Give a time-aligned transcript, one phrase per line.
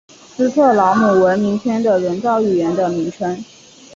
[0.35, 3.37] 斯特劳姆文明圈的人造语言的名称。